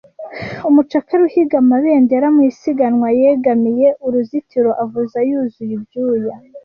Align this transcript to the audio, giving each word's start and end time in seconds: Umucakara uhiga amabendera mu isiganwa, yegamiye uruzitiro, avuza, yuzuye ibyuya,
Umucakara 0.69 1.21
uhiga 1.27 1.55
amabendera 1.63 2.27
mu 2.35 2.41
isiganwa, 2.51 3.07
yegamiye 3.19 3.87
uruzitiro, 4.05 4.69
avuza, 4.83 5.17
yuzuye 5.29 5.73
ibyuya, 5.79 6.35